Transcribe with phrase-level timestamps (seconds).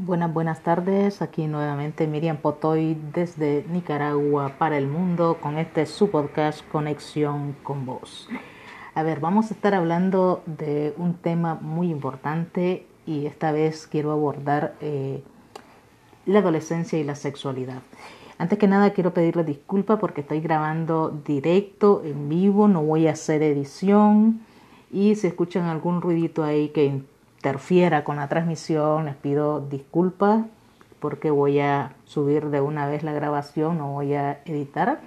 [0.00, 1.22] Buenas, buenas tardes.
[1.22, 7.84] Aquí nuevamente Miriam Potoy desde Nicaragua para el mundo con este su podcast Conexión con
[7.84, 8.28] Vos.
[8.94, 14.12] A ver, vamos a estar hablando de un tema muy importante y esta vez quiero
[14.12, 15.24] abordar eh,
[16.26, 17.82] la adolescencia y la sexualidad.
[18.38, 23.12] Antes que nada quiero pedirle disculpas porque estoy grabando directo, en vivo, no voy a
[23.14, 24.42] hacer edición
[24.92, 27.02] y si escuchan algún ruidito ahí que
[27.38, 30.44] interfiera con la transmisión, les pido disculpas
[30.98, 34.98] porque voy a subir de una vez la grabación, no voy a editar.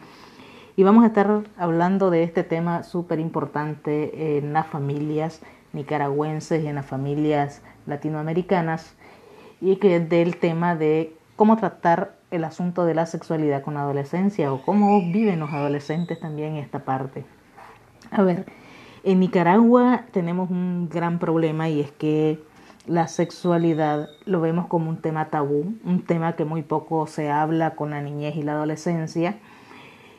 [0.77, 5.41] Y vamos a estar hablando de este tema súper importante en las familias
[5.73, 8.95] nicaragüenses y en las familias latinoamericanas,
[9.59, 14.53] y que del tema de cómo tratar el asunto de la sexualidad con la adolescencia
[14.53, 17.25] o cómo viven los adolescentes también esta parte.
[18.09, 18.45] A ver,
[19.03, 22.39] en Nicaragua tenemos un gran problema y es que
[22.87, 27.75] la sexualidad lo vemos como un tema tabú, un tema que muy poco se habla
[27.75, 29.37] con la niñez y la adolescencia.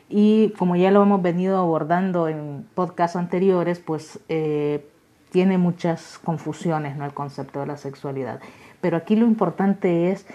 [0.09, 4.85] Y como ya lo hemos venido abordando en podcasts anteriores, pues eh,
[5.31, 7.05] tiene muchas confusiones ¿no?
[7.05, 8.39] el concepto de la sexualidad.
[8.79, 10.25] Pero aquí lo importante es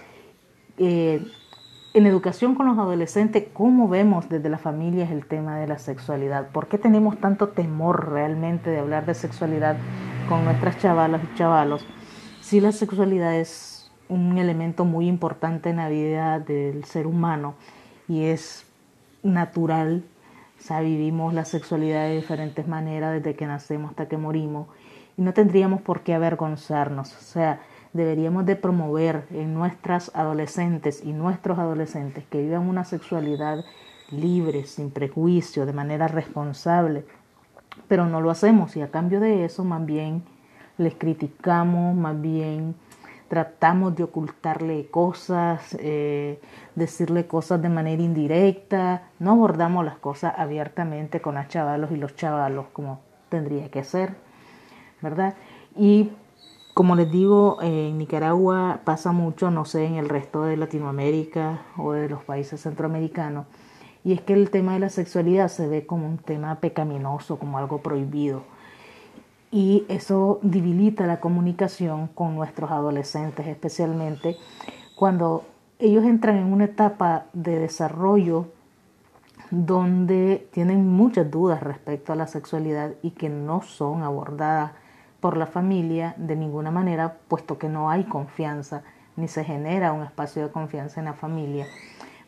[0.78, 1.24] eh,
[1.94, 6.48] en educación con los adolescentes, ¿cómo vemos desde las familias el tema de la sexualidad?
[6.48, 9.76] ¿Por qué tenemos tanto temor realmente de hablar de sexualidad
[10.28, 11.84] con nuestras chavalas y chavalos?
[12.40, 17.54] Si la sexualidad es un elemento muy importante en la vida del ser humano
[18.06, 18.66] y es
[19.22, 20.04] natural,
[20.58, 24.68] o sea, vivimos la sexualidad de diferentes maneras desde que nacemos hasta que morimos
[25.16, 27.60] y no tendríamos por qué avergonzarnos, o sea,
[27.98, 33.64] deberíamos de promover en nuestras adolescentes y nuestros adolescentes que vivan una sexualidad
[34.10, 37.04] libre, sin prejuicio, de manera responsable,
[37.88, 40.22] pero no lo hacemos y a cambio de eso más bien
[40.78, 42.74] les criticamos, más bien
[43.28, 46.40] tratamos de ocultarle cosas, eh,
[46.74, 52.16] decirle cosas de manera indirecta, no abordamos las cosas abiertamente con las chavalos y los
[52.16, 54.14] chavalos como tendría que ser,
[55.02, 55.34] ¿verdad?
[55.76, 56.10] Y
[56.78, 61.90] como les digo, en Nicaragua pasa mucho, no sé, en el resto de Latinoamérica o
[61.90, 63.46] de los países centroamericanos,
[64.04, 67.58] y es que el tema de la sexualidad se ve como un tema pecaminoso, como
[67.58, 68.44] algo prohibido.
[69.50, 74.36] Y eso debilita la comunicación con nuestros adolescentes, especialmente
[74.94, 75.42] cuando
[75.80, 78.46] ellos entran en una etapa de desarrollo
[79.50, 84.77] donde tienen muchas dudas respecto a la sexualidad y que no son abordadas
[85.20, 88.82] por la familia de ninguna manera, puesto que no hay confianza
[89.16, 91.66] ni se genera un espacio de confianza en la familia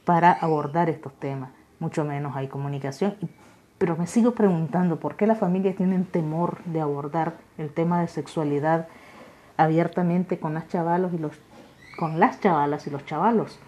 [0.05, 3.15] para abordar estos temas, mucho menos hay comunicación.
[3.79, 8.09] Pero me sigo preguntando por qué las familias tienen temor de abordar el tema de
[8.09, 8.89] sexualidad
[9.57, 11.33] abiertamente con las chavalos y los
[11.99, 13.59] con las chavalas y los chavalos.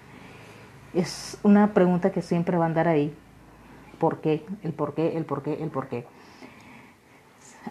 [0.95, 3.15] Es una pregunta que siempre va a andar ahí.
[3.99, 4.45] ¿Por qué?
[4.63, 6.07] El por qué, el por qué, el por qué.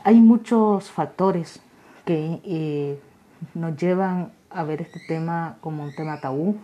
[0.04, 1.62] Hay muchos factores
[2.06, 3.00] que eh,
[3.54, 6.56] nos llevan a ver este tema como un tema tabú,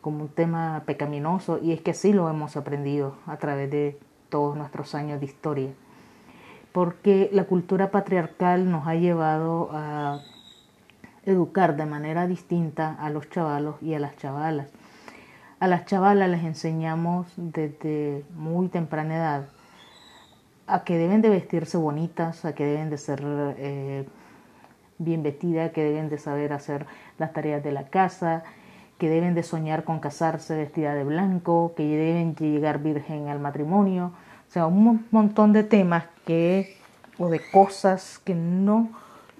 [0.00, 4.56] como un tema pecaminoso, y es que así lo hemos aprendido a través de todos
[4.56, 5.70] nuestros años de historia,
[6.72, 10.20] porque la cultura patriarcal nos ha llevado a
[11.26, 14.68] educar de manera distinta a los chavalos y a las chavalas.
[15.60, 19.48] A las chavalas les enseñamos desde muy temprana edad
[20.66, 24.06] a que deben de vestirse bonitas, a que deben de ser eh,
[24.98, 26.86] bien vestidas, que deben de saber hacer
[27.18, 28.44] las tareas de la casa,
[28.98, 34.12] que deben de soñar con casarse vestida de blanco, que deben llegar virgen al matrimonio,
[34.48, 36.76] o sea, un montón de temas que
[37.18, 38.90] o de cosas que no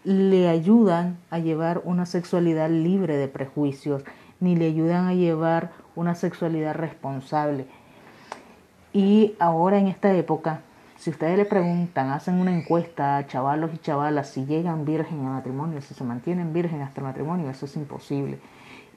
[0.05, 4.03] le ayudan a llevar una sexualidad libre de prejuicios,
[4.41, 7.67] ni le ayudan a llevar una sexualidad responsable.
[8.93, 10.61] Y ahora en esta época
[11.03, 15.33] si ustedes le preguntan, hacen una encuesta a chavalos y chavalas si llegan virgen al
[15.33, 18.39] matrimonio, si se mantienen virgen hasta el matrimonio, eso es imposible.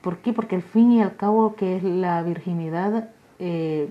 [0.04, 0.32] ¿Por qué?
[0.32, 3.10] Porque al fin y al cabo que es la virginidad
[3.40, 3.90] eh,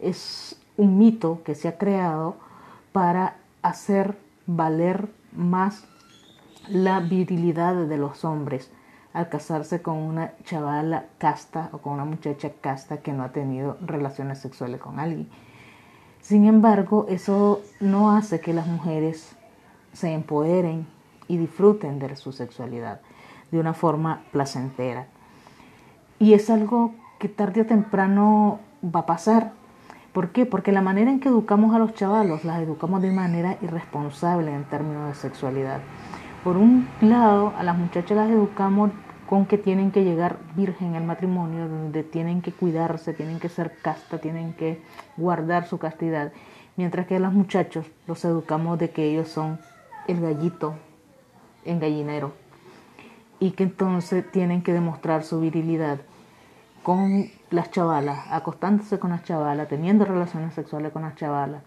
[0.00, 2.38] es un mito que se ha creado
[2.90, 4.18] para hacer
[4.48, 5.86] valer más
[6.68, 8.72] la virilidad de los hombres
[9.12, 13.78] al casarse con una chavala casta o con una muchacha casta que no ha tenido
[13.80, 15.28] relaciones sexuales con alguien.
[16.22, 19.36] Sin embargo, eso no hace que las mujeres
[19.92, 20.86] se empoderen
[21.26, 23.00] y disfruten de su sexualidad
[23.50, 25.08] de una forma placentera.
[26.20, 29.52] Y es algo que tarde o temprano va a pasar.
[30.12, 30.46] ¿Por qué?
[30.46, 34.64] Porque la manera en que educamos a los chavalos las educamos de manera irresponsable en
[34.64, 35.80] términos de sexualidad.
[36.44, 38.90] Por un lado, a las muchachas las educamos
[39.32, 43.74] con que tienen que llegar virgen al matrimonio, donde tienen que cuidarse, tienen que ser
[43.80, 44.82] casta, tienen que
[45.16, 46.32] guardar su castidad,
[46.76, 49.58] mientras que a los muchachos los educamos de que ellos son
[50.06, 50.74] el gallito
[51.64, 52.34] en gallinero
[53.40, 56.00] y que entonces tienen que demostrar su virilidad
[56.82, 61.62] con las chavalas, acostándose con las chavalas, teniendo relaciones sexuales con las chavalas,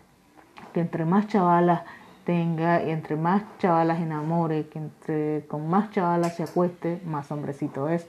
[0.71, 1.81] que entre más chavalas
[2.25, 7.88] tenga, y entre más chavalas enamore, que entre con más chavalas se acueste, más hombrecito
[7.88, 8.07] es.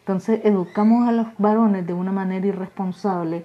[0.00, 3.44] Entonces educamos a los varones de una manera irresponsable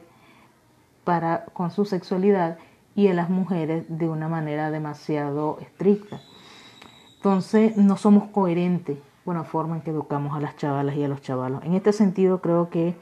[1.03, 2.59] para con su sexualidad
[2.93, 6.19] y a las mujeres de una manera demasiado estricta.
[7.15, 11.07] Entonces no somos coherentes con la forma en que educamos a las chavalas y a
[11.07, 11.63] los chavalos.
[11.63, 12.95] En este sentido creo que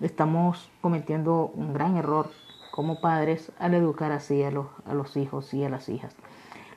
[0.00, 2.30] estamos cometiendo un gran error
[2.70, 6.14] como padres al educar así a los, a los hijos y a las hijas.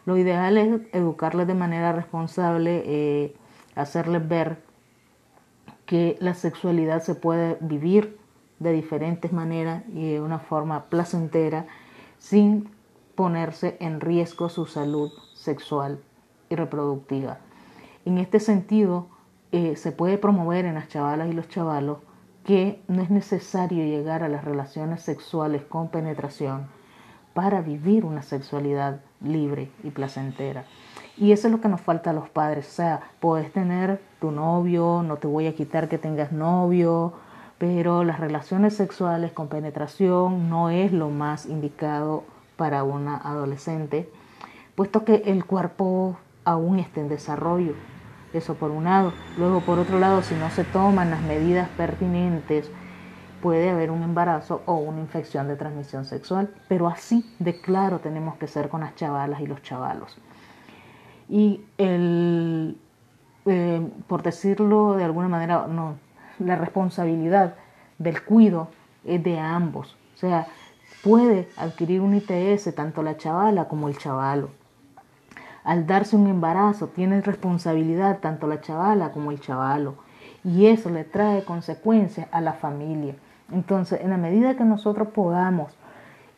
[0.09, 3.35] Lo ideal es educarles de manera responsable, eh,
[3.75, 4.57] hacerles ver
[5.85, 8.17] que la sexualidad se puede vivir
[8.57, 11.67] de diferentes maneras y de una forma placentera
[12.17, 12.71] sin
[13.13, 15.99] ponerse en riesgo su salud sexual
[16.49, 17.37] y reproductiva.
[18.03, 19.09] En este sentido,
[19.51, 21.99] eh, se puede promover en las chavalas y los chavalos
[22.45, 26.78] que no es necesario llegar a las relaciones sexuales con penetración
[27.33, 30.65] para vivir una sexualidad libre y placentera.
[31.17, 32.67] Y eso es lo que nos falta a los padres.
[32.67, 37.13] O sea, puedes tener tu novio, no te voy a quitar que tengas novio,
[37.57, 42.23] pero las relaciones sexuales con penetración no es lo más indicado
[42.55, 44.09] para una adolescente,
[44.75, 47.73] puesto que el cuerpo aún está en desarrollo.
[48.33, 49.11] Eso por un lado.
[49.37, 52.71] Luego, por otro lado, si no se toman las medidas pertinentes,
[53.41, 58.37] puede haber un embarazo o una infección de transmisión sexual, pero así de claro tenemos
[58.37, 60.17] que ser con las chavalas y los chavalos.
[61.27, 62.77] Y el,
[63.45, 65.95] eh, por decirlo de alguna manera, no,
[66.39, 67.55] la responsabilidad
[67.97, 68.69] del cuido
[69.05, 69.95] es de ambos.
[70.15, 70.47] O sea,
[71.03, 74.49] puede adquirir un ITS tanto la chavala como el chavalo.
[75.63, 79.95] Al darse un embarazo, tiene responsabilidad tanto la chavala como el chavalo.
[80.43, 83.15] Y eso le trae consecuencias a la familia.
[83.51, 85.73] Entonces, en la medida que nosotros podamos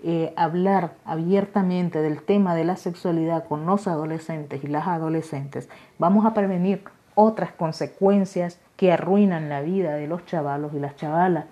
[0.04, 5.70] eh, hablar abiertamente del tema de la sexualidad con los adolescentes y las adolescentes,
[6.00, 6.84] vamos a prevenir
[7.16, 11.46] otras consecuencias que arruinan la vida de los chavalos y las chavalas.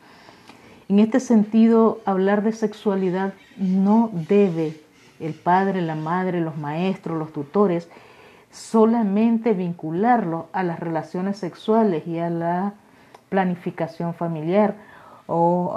[0.87, 4.79] En este sentido, hablar de sexualidad no debe
[5.19, 7.89] el padre, la madre, los maestros, los tutores,
[8.49, 12.73] solamente vincularlo a las relaciones sexuales y a la
[13.29, 14.73] planificación familiar
[15.29, 15.75] o,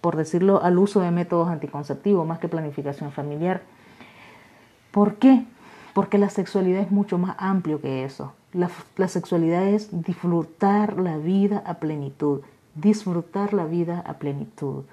[0.00, 3.62] por decirlo, al uso de métodos anticonceptivos más que planificación familiar.
[4.92, 5.44] ¿Por qué?
[5.92, 8.32] Porque la sexualidad es mucho más amplio que eso.
[8.52, 12.42] La, sexualidad es disfrutar la vida a plenitud,
[12.76, 14.84] disfrutar la vida a plenitud.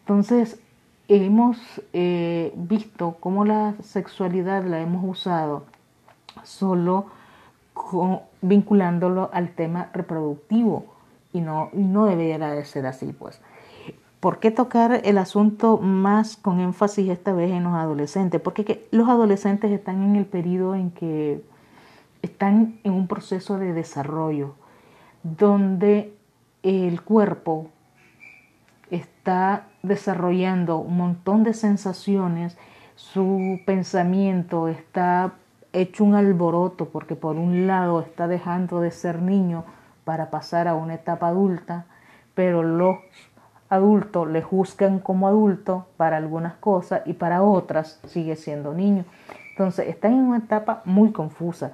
[0.00, 0.58] Entonces,
[1.06, 1.58] hemos
[1.92, 5.64] eh, visto cómo la sexualidad la hemos usado
[6.42, 7.06] solo
[8.40, 10.91] vinculándolo al tema reproductivo
[11.32, 13.40] y no, no debería de ser así, pues.
[14.20, 18.40] ¿Por qué tocar el asunto más con énfasis esta vez en los adolescentes?
[18.40, 21.42] Porque los adolescentes están en el periodo en que
[22.22, 24.54] están en un proceso de desarrollo,
[25.24, 26.14] donde
[26.62, 27.68] el cuerpo
[28.92, 32.56] está desarrollando un montón de sensaciones,
[32.94, 35.32] su pensamiento está
[35.72, 39.64] hecho un alboroto porque por un lado está dejando de ser niño
[40.04, 41.86] para pasar a una etapa adulta,
[42.34, 42.98] pero los
[43.68, 49.04] adultos le juzgan como adulto para algunas cosas y para otras sigue siendo niño.
[49.50, 51.72] Entonces están en una etapa muy confusa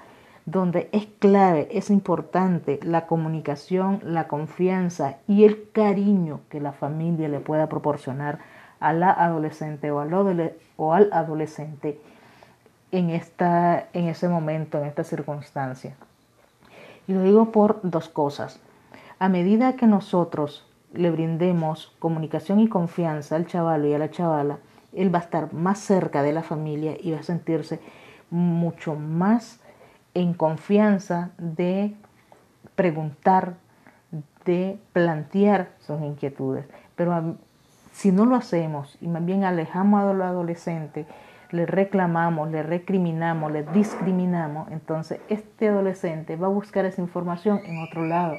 [0.50, 7.28] donde es clave, es importante la comunicación, la confianza y el cariño que la familia
[7.28, 8.38] le pueda proporcionar
[8.80, 12.00] a la adolescente o al, adolescente
[12.92, 15.96] en, esta, en ese momento, en esta circunstancia.
[17.08, 18.60] Y lo digo por dos cosas.
[19.18, 24.58] A medida que nosotros le brindemos comunicación y confianza al chaval y a la chavala,
[24.92, 27.80] él va a estar más cerca de la familia y va a sentirse
[28.30, 29.60] mucho más
[30.14, 31.94] en confianza de
[32.74, 33.54] preguntar,
[34.44, 36.66] de plantear sus inquietudes.
[36.94, 37.36] Pero
[37.92, 41.06] si no lo hacemos y más bien alejamos a los adolescentes,
[41.50, 47.82] le reclamamos, le recriminamos, le discriminamos, entonces este adolescente va a buscar esa información en
[47.82, 48.36] otro lado.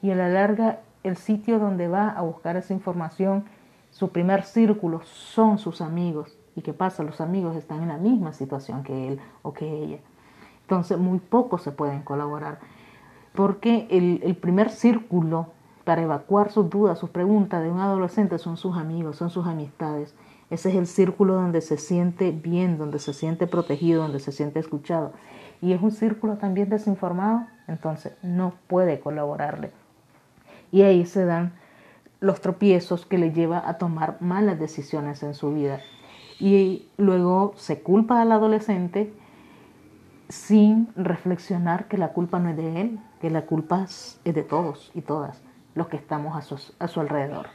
[0.00, 3.44] Y a la larga, el sitio donde va a buscar esa información,
[3.90, 6.38] su primer círculo son sus amigos.
[6.54, 7.02] ¿Y qué pasa?
[7.02, 9.98] Los amigos están en la misma situación que él o que ella.
[10.62, 12.58] Entonces, muy pocos se pueden colaborar.
[13.34, 15.48] porque el, el primer círculo
[15.84, 20.14] para evacuar sus dudas, sus preguntas de un adolescente son sus amigos, son sus amistades.
[20.50, 24.58] Ese es el círculo donde se siente bien, donde se siente protegido, donde se siente
[24.58, 25.12] escuchado.
[25.60, 29.72] Y es un círculo también desinformado, entonces no puede colaborarle.
[30.72, 31.52] Y ahí se dan
[32.20, 35.80] los tropiezos que le lleva a tomar malas decisiones en su vida.
[36.40, 39.12] Y luego se culpa al adolescente
[40.28, 44.90] sin reflexionar que la culpa no es de él, que la culpa es de todos
[44.94, 45.42] y todas
[45.74, 47.46] los que estamos a su, a su alrededor.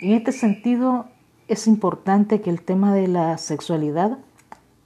[0.00, 1.06] En este sentido,
[1.48, 4.18] es importante que el tema de la sexualidad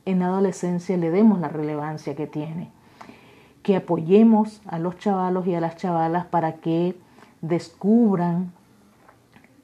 [0.05, 2.71] en adolescencia le demos la relevancia que tiene,
[3.63, 6.97] que apoyemos a los chavalos y a las chavalas para que
[7.41, 8.53] descubran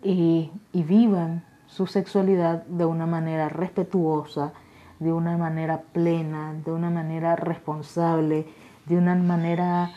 [0.03, 4.53] y, y vivan su sexualidad de una manera respetuosa,
[4.99, 8.47] de una manera plena, de una manera responsable,
[8.87, 9.91] de una manera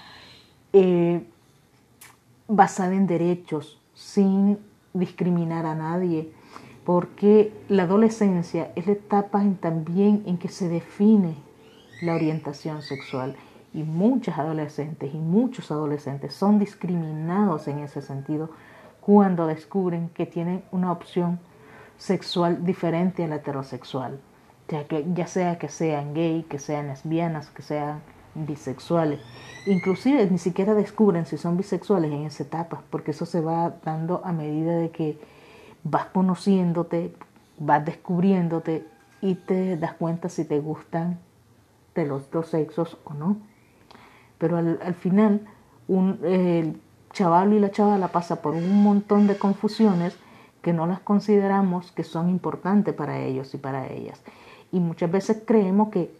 [0.73, 1.25] eh,
[2.47, 4.57] basada en derechos, sin
[4.93, 6.33] discriminar a nadie,
[6.85, 11.35] porque la adolescencia es la etapa también en que se define
[12.01, 13.35] la orientación sexual
[13.73, 18.49] y muchas adolescentes y muchos adolescentes son discriminados en ese sentido
[19.01, 21.39] cuando descubren que tienen una opción
[21.97, 24.19] sexual diferente a la heterosexual,
[24.67, 28.01] ya, que, ya sea que sean gay, que sean lesbianas, que sean
[28.35, 29.19] bisexuales.
[29.65, 34.21] Inclusive ni siquiera descubren si son bisexuales en esa etapa, porque eso se va dando
[34.23, 35.19] a medida de que
[35.83, 37.13] vas conociéndote,
[37.57, 38.85] vas descubriéndote
[39.21, 41.19] y te das cuenta si te gustan
[41.95, 43.37] de los dos sexos o no.
[44.37, 45.41] Pero al, final,
[45.87, 46.79] un, el
[47.11, 50.17] chaval y la chavala pasa por un montón de confusiones
[50.61, 54.21] que no las consideramos que son importantes para ellos y para ellas.
[54.71, 56.13] Y muchas veces creemos que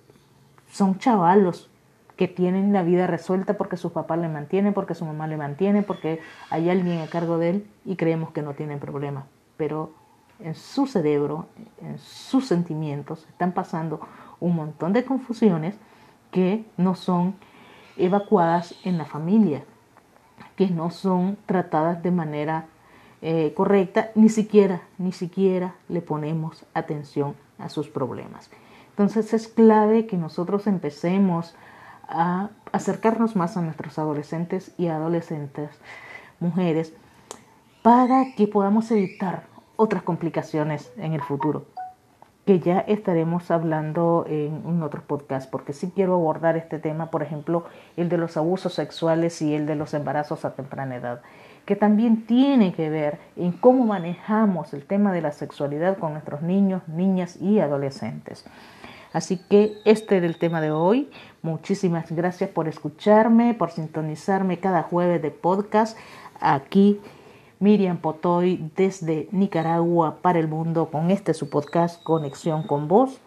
[0.72, 1.70] son chavalos
[2.18, 5.84] que tienen la vida resuelta porque su papá le mantiene, porque su mamá le mantiene,
[5.84, 9.24] porque hay alguien a cargo de él y creemos que no tienen problemas
[9.60, 9.92] pero
[10.39, 11.48] en su cerebro,
[11.82, 14.00] en sus sentimientos, están pasando
[14.39, 15.75] un montón de confusiones
[16.32, 17.36] que no son
[17.98, 19.66] evacuadas en la familia,
[20.56, 22.68] que no son tratadas de manera
[23.22, 28.50] eh, correcta, ni siquiera, ni siquiera le ponemos atención a sus problemas.
[28.92, 31.54] Entonces es clave que nosotros empecemos
[32.08, 35.70] a acercarnos más a nuestros adolescentes y adolescentes,
[36.39, 36.94] mujeres,
[37.82, 39.49] para que podamos evitar
[39.79, 41.63] otras complicaciones en el futuro,
[42.45, 47.24] que ya estaremos hablando en un otro podcast, porque sí quiero abordar este tema, por
[47.24, 47.63] ejemplo,
[47.95, 51.21] el de los abusos sexuales y el de los embarazos a temprana edad,
[51.63, 56.41] que también tiene que ver en cómo manejamos el tema de la sexualidad con nuestros
[56.41, 58.45] niños, niñas y adolescentes.
[59.13, 61.09] Así que este es el tema de hoy.
[61.41, 65.98] Muchísimas gracias por escucharme, por sintonizarme cada jueves de podcast
[66.41, 67.00] aquí
[67.60, 73.20] Miriam Potoy desde Nicaragua para el mundo con este su podcast Conexión con Vos.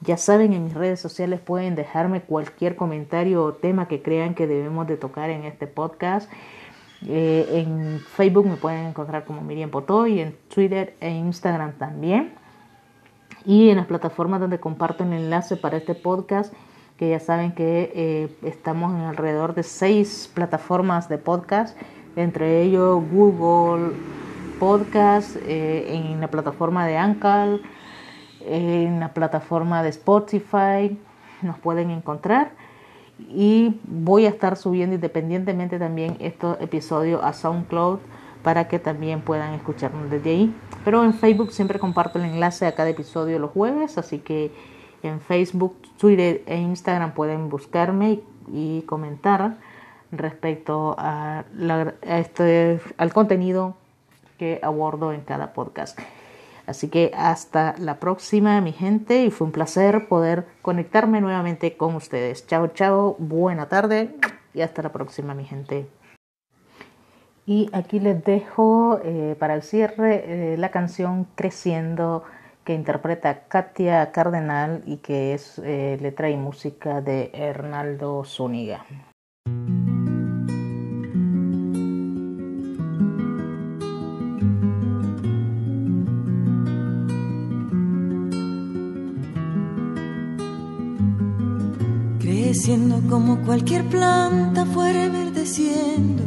[0.00, 4.46] Ya saben, en mis redes sociales pueden dejarme cualquier comentario o tema que crean que
[4.46, 6.30] debemos de tocar en este podcast.
[7.06, 12.32] Eh, en Facebook me pueden encontrar como Miriam Potoy, en Twitter e Instagram también.
[13.44, 16.54] Y en las plataformas donde comparto el enlace para este podcast,
[16.96, 21.76] que ya saben que eh, estamos en alrededor de seis plataformas de podcast
[22.16, 23.92] entre ellos Google
[24.58, 27.60] Podcast, eh, en la plataforma de Anchor,
[28.46, 30.98] en la plataforma de Spotify,
[31.42, 32.52] nos pueden encontrar.
[33.18, 37.98] Y voy a estar subiendo independientemente también estos episodios a SoundCloud
[38.42, 40.54] para que también puedan escucharnos desde ahí.
[40.84, 44.52] Pero en Facebook siempre comparto el enlace a cada episodio los jueves, así que
[45.02, 48.20] en Facebook, Twitter e Instagram pueden buscarme
[48.52, 49.56] y comentar
[50.18, 51.44] respecto a,
[52.02, 53.76] este, al contenido
[54.38, 55.98] que abordo en cada podcast.
[56.66, 61.94] Así que hasta la próxima, mi gente, y fue un placer poder conectarme nuevamente con
[61.94, 62.46] ustedes.
[62.46, 64.14] Chao, chao, buena tarde
[64.54, 65.86] y hasta la próxima, mi gente.
[67.46, 72.24] Y aquí les dejo eh, para el cierre eh, la canción Creciendo
[72.64, 78.86] que interpreta Katia Cardenal y que es eh, letra y música de Hernaldo Zúñiga.
[92.64, 96.22] Creciendo como cualquier planta fuera verdeciendo.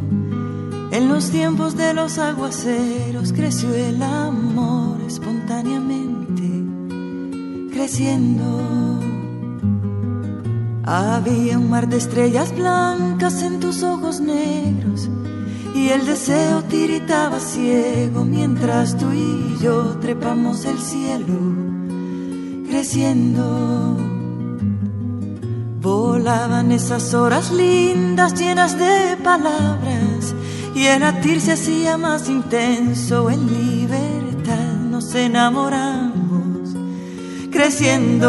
[0.92, 6.48] En los tiempos de los aguaceros creció el amor espontáneamente,
[7.72, 9.00] creciendo.
[10.84, 15.10] Había un mar de estrellas blancas en tus ojos negros
[15.74, 21.34] y el deseo tiritaba ciego mientras tú y yo trepamos el cielo,
[22.68, 24.17] creciendo.
[25.88, 30.34] Volaban esas horas lindas llenas de palabras
[30.74, 34.74] y el latir se hacía más intenso en libertad.
[34.90, 36.76] Nos enamoramos,
[37.50, 38.28] creciendo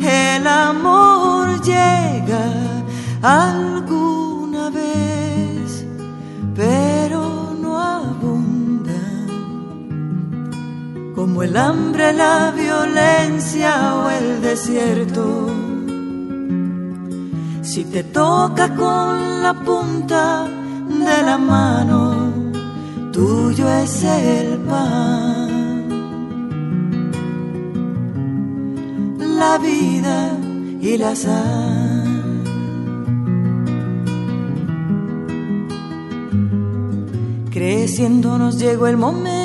[0.00, 2.46] el amor llega
[3.20, 3.79] alguna
[11.30, 15.46] como el hambre, la violencia o el desierto.
[17.62, 20.48] Si te toca con la punta
[20.88, 22.32] de la mano,
[23.12, 25.50] tuyo es el pan.
[29.40, 30.36] la vida
[30.82, 32.42] y la sal.
[37.50, 39.39] Creciendo nos llegó el momento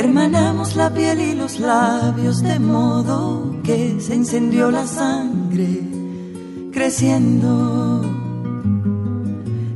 [0.00, 5.82] Hermanamos la piel y los labios de modo que se encendió la sangre
[6.72, 8.00] creciendo.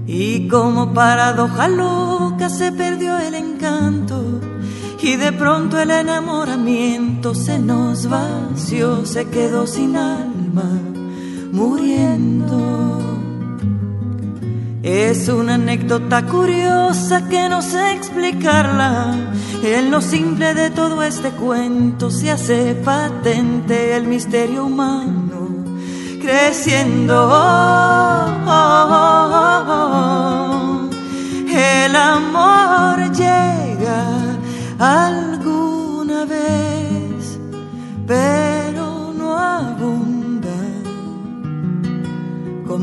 [0.07, 4.41] Y como paradoja loca se perdió el encanto
[5.03, 10.81] y de pronto el enamoramiento se nos vació, se quedó sin alma,
[11.53, 13.14] muriendo.
[14.85, 19.17] Es una anécdota curiosa que no sé explicarla.
[19.63, 25.49] En lo simple de todo este cuento se hace patente el misterio humano
[26.21, 27.31] creciendo.
[31.57, 34.05] el amor llega
[34.79, 37.39] alguna vez,
[38.07, 38.54] pero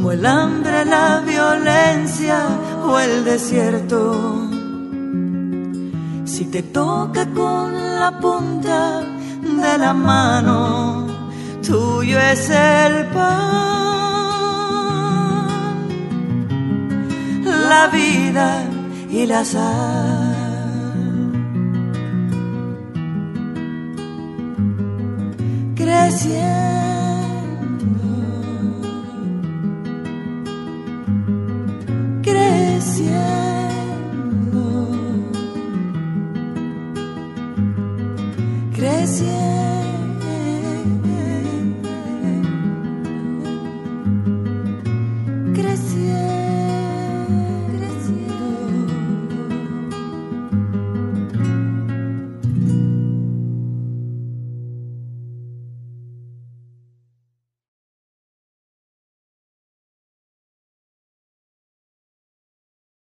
[0.01, 2.47] como el hambre, la violencia
[2.83, 4.49] o el desierto.
[6.25, 11.05] Si te toca con la punta de la mano,
[11.61, 13.51] tuyo es el pan.
[17.45, 18.63] La vida
[19.07, 20.31] y la sal.
[25.75, 26.70] creciendo.